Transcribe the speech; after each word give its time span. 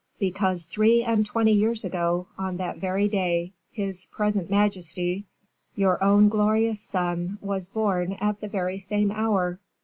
"Because 0.17 0.65
three 0.65 1.03
and 1.03 1.23
twenty 1.27 1.51
years 1.51 1.83
ago, 1.85 2.25
on 2.35 2.57
that 2.57 2.79
very 2.79 3.07
day, 3.07 3.53
his 3.71 4.07
present 4.07 4.49
majesty, 4.49 5.25
your 5.75 6.03
own 6.03 6.27
glorious 6.27 6.81
son, 6.81 7.37
was 7.39 7.69
born 7.69 8.13
at 8.13 8.41
the 8.41 8.47
very 8.47 8.79
same 8.79 9.11
hour." 9.11 9.59